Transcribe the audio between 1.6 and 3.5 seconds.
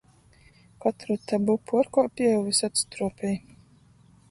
puorkuopieju vysod struopej.